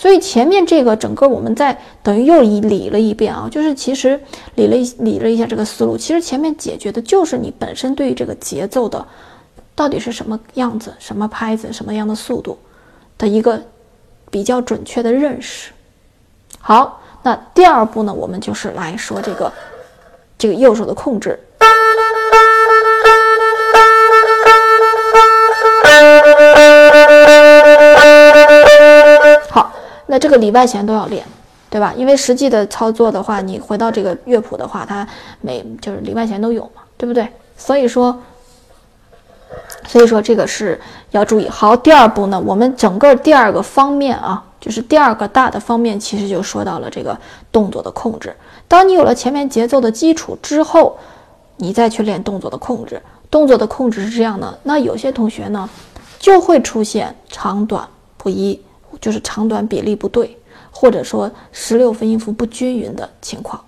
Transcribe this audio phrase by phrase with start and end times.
[0.00, 4.18] 所以前面这个整个我们在等于又一理了一遍啊，就是其实
[4.54, 9.06] 理了一理了一下这个思路，其实前面解决的就是你本身对于这个节奏的
[9.74, 12.56] 到底是什么样子、什么拍子、什么样的速度
[13.18, 13.62] 的一个
[14.30, 15.70] 比较准确的认识。
[16.60, 19.52] 好，那第二步呢，我们就是来说这个
[20.38, 21.38] 这个右手的控制。
[30.30, 31.26] 个里外弦都要练，
[31.68, 31.92] 对吧？
[31.96, 35.06] 因为实际的操作的话，你回到这个乐谱的话，它
[35.40, 37.28] 每就是里外弦都有嘛，对不对？
[37.56, 38.18] 所以说，
[39.86, 41.48] 所以说这个是要注意。
[41.48, 47.18] 好，第二步呢，我们整个第二个方面啊，就是第二个大的方面，其实就说到了这个
[47.52, 48.34] 动作的控制。
[48.66, 50.96] 当你有了前面节奏的基础之后，
[51.56, 53.02] 你再去练动作的控制。
[53.30, 55.68] 动作的控制是这样的，那有些同学呢，
[56.18, 58.60] 就会出现长短不一。
[59.00, 60.36] 就是长短比例不对，
[60.70, 63.60] 或者说十六分音符不均匀的情况，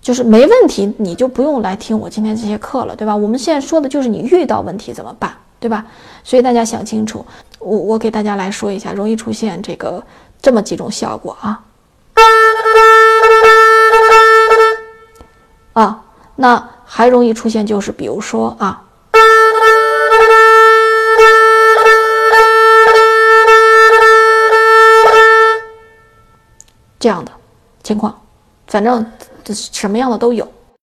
[0.00, 3.14] 就是没问题，你就不用来听我今天这些课了，对吧？
[3.14, 5.86] 我们现在说的就是你遇到问题怎么办，对吧？
[6.24, 7.24] 所以大家想清楚，
[7.58, 10.02] 我我给大家来说一下，容易出现这个
[10.42, 11.62] 这么几种效果啊
[15.72, 16.02] 啊，
[16.36, 18.82] 那还容易出现就是比如说啊。
[27.00, 27.32] 这样的
[27.82, 28.16] 情况，
[28.68, 29.04] 反正
[29.52, 30.46] 什么样的都有。